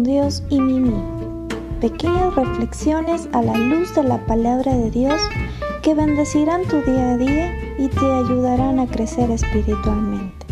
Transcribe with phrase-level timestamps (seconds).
[0.00, 0.94] Dios y Mimi.
[1.80, 5.20] Pequeñas reflexiones a la luz de la palabra de Dios
[5.82, 10.46] que bendecirán tu día a día y te ayudarán a crecer espiritualmente.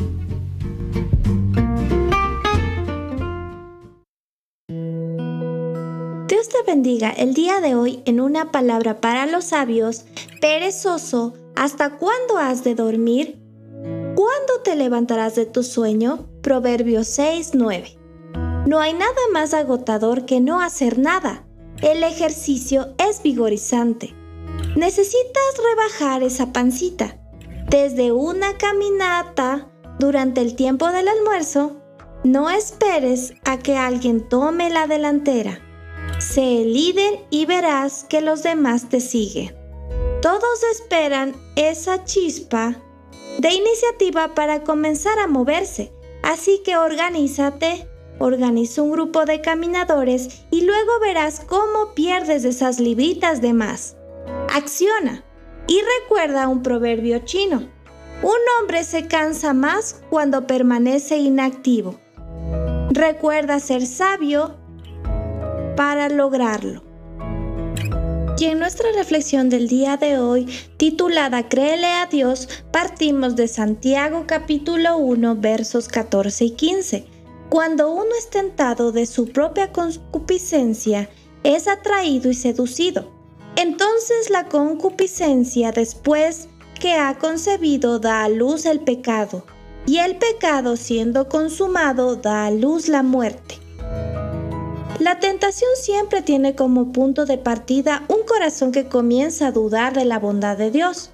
[6.28, 10.04] Dios te bendiga el día de hoy en una palabra para los sabios,
[10.40, 13.38] perezoso, ¿hasta cuándo has de dormir?
[14.14, 16.26] ¿Cuándo te levantarás de tu sueño?
[16.42, 17.99] Proverbios 6, 9.
[18.66, 21.44] No hay nada más agotador que no hacer nada.
[21.82, 24.14] El ejercicio es vigorizante.
[24.76, 27.18] Necesitas rebajar esa pancita.
[27.68, 31.80] Desde una caminata durante el tiempo del almuerzo,
[32.22, 35.60] no esperes a que alguien tome la delantera.
[36.18, 39.56] Sé el líder y verás que los demás te siguen.
[40.20, 42.76] Todos esperan esa chispa
[43.38, 47.88] de iniciativa para comenzar a moverse, así que organízate,
[48.20, 53.96] organiza un grupo de caminadores y luego verás cómo pierdes esas libritas de más.
[54.54, 55.24] Acciona
[55.66, 57.68] y recuerda un proverbio chino.
[58.22, 61.98] Un hombre se cansa más cuando permanece inactivo.
[62.90, 64.54] Recuerda ser sabio
[65.74, 66.84] para lograrlo.
[68.38, 74.24] Y en nuestra reflexión del día de hoy, titulada Créele a Dios, partimos de Santiago
[74.26, 77.19] capítulo 1 versos 14 y 15.
[77.50, 81.10] Cuando uno es tentado de su propia concupiscencia,
[81.42, 83.10] es atraído y seducido.
[83.56, 86.46] Entonces la concupiscencia después
[86.78, 89.44] que ha concebido da a luz el pecado,
[89.84, 93.58] y el pecado siendo consumado da a luz la muerte.
[95.00, 100.04] La tentación siempre tiene como punto de partida un corazón que comienza a dudar de
[100.04, 101.10] la bondad de Dios.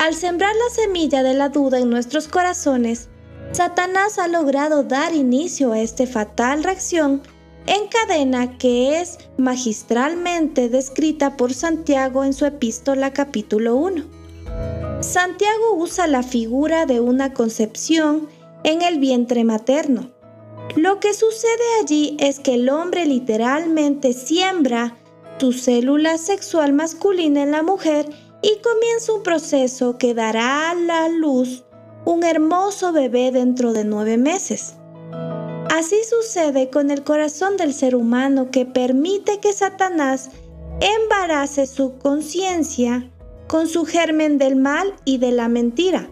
[0.00, 3.08] Al sembrar la semilla de la duda en nuestros corazones,
[3.52, 7.22] Satanás ha logrado dar inicio a esta fatal reacción
[7.66, 14.04] en cadena que es magistralmente descrita por Santiago en su epístola capítulo 1.
[15.00, 18.28] Santiago usa la figura de una concepción
[18.64, 20.18] en el vientre materno
[20.76, 24.96] lo que sucede allí es que el hombre literalmente siembra
[25.38, 28.08] tu célula sexual masculina en la mujer
[28.42, 31.64] y comienza un proceso que dará a la luz
[32.08, 34.76] un hermoso bebé dentro de nueve meses.
[35.70, 40.30] Así sucede con el corazón del ser humano que permite que Satanás
[40.80, 43.10] embarace su conciencia
[43.46, 46.08] con su germen del mal y de la mentira.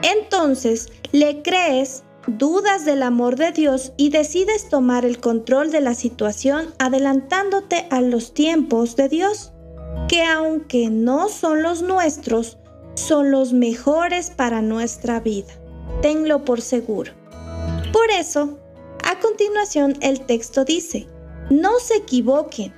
[0.00, 5.92] Entonces le crees dudas del amor de Dios y decides tomar el control de la
[5.92, 9.52] situación adelantándote a los tiempos de Dios,
[10.08, 12.56] que aunque no son los nuestros,
[12.94, 15.52] son los mejores para nuestra vida.
[16.00, 17.12] Tenlo por seguro.
[17.92, 18.58] Por eso,
[19.04, 21.06] a continuación el texto dice,
[21.50, 22.72] no se equivoquen.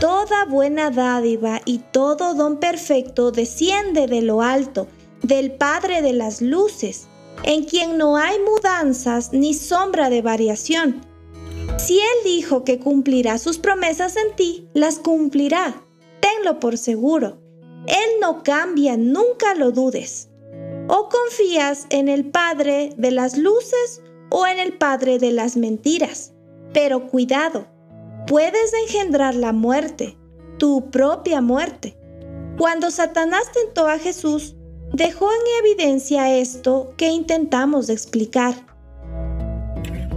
[0.00, 4.88] Toda buena dádiva y todo don perfecto desciende de lo alto,
[5.22, 7.08] del Padre de las Luces
[7.44, 11.00] en quien no hay mudanzas ni sombra de variación.
[11.78, 15.84] Si Él dijo que cumplirá sus promesas en ti, las cumplirá.
[16.20, 17.41] Tenlo por seguro.
[17.86, 20.28] Él no cambia, nunca lo dudes.
[20.88, 26.32] O confías en el Padre de las luces o en el Padre de las mentiras.
[26.72, 27.66] Pero cuidado,
[28.26, 30.16] puedes engendrar la muerte,
[30.58, 31.96] tu propia muerte.
[32.58, 34.54] Cuando Satanás tentó a Jesús,
[34.92, 38.54] dejó en evidencia esto que intentamos explicar.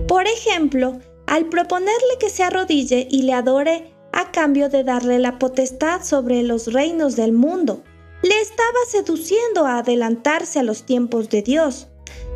[0.08, 5.38] Por ejemplo, al proponerle que se arrodille y le adore a cambio de darle la
[5.38, 7.84] potestad sobre los reinos del mundo,
[8.24, 11.90] le estaba seduciendo a adelantarse a los tiempos de Dios.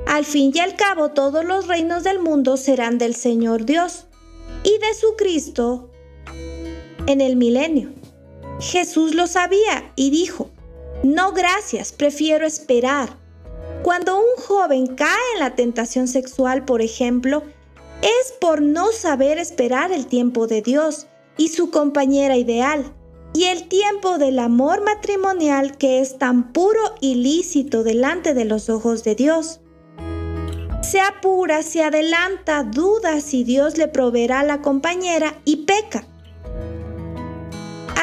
[0.06, 4.08] Al fin y al cabo todos los reinos del mundo serán del Señor Dios
[4.64, 5.90] y de su Cristo
[7.08, 7.94] en el milenio.
[8.60, 10.50] Jesús lo sabía y dijo,
[11.02, 13.18] no, gracias, prefiero esperar.
[13.84, 17.42] Cuando un joven cae en la tentación sexual, por ejemplo,
[18.02, 21.08] es por no saber esperar el tiempo de Dios
[21.40, 22.94] y su compañera ideal,
[23.34, 28.70] y el tiempo del amor matrimonial que es tan puro y lícito delante de los
[28.70, 29.62] ojos de Dios.
[30.82, 36.06] Se apura, se adelanta, duda si Dios le proveerá la compañera y peca.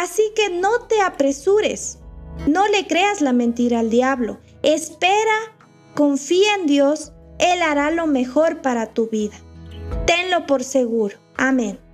[0.01, 1.99] Así que no te apresures.
[2.47, 4.39] No le creas la mentira al diablo.
[4.63, 5.55] Espera,
[5.95, 9.37] confía en Dios, Él hará lo mejor para tu vida.
[10.07, 11.17] Tenlo por seguro.
[11.37, 11.86] Amén.